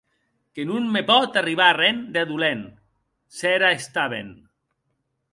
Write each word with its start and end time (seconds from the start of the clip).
Que 0.53 0.63
non 0.69 0.83
me 0.93 1.01
pòt 1.09 1.35
arribar 1.41 1.67
arren 1.73 1.99
de 2.15 2.23
dolent 2.31 2.63
s’era 3.41 3.69
està 3.81 4.07
ben. 4.15 4.33